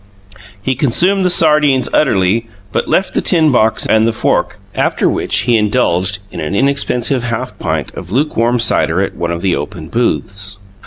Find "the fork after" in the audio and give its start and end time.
4.07-5.07